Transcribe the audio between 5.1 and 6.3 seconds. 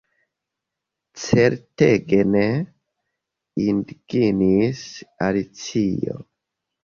Alicio.